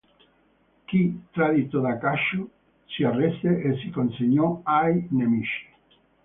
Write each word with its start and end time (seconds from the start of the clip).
Qui, 0.91 1.01
tradito 1.37 1.79
da 1.83 1.91
Acacio, 1.91 2.47
si 2.87 3.03
arrese 3.03 3.61
e 3.61 3.77
si 3.83 3.91
consegnò 3.91 4.61
ai 4.63 5.05
nemici. 5.11 5.67